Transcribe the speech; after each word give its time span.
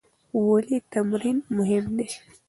ولې 0.45 0.77
تمرین 0.93 1.37
مهم 1.57 1.85
دی؟ 1.97 2.07